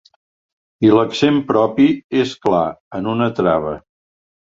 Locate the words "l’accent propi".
0.99-1.87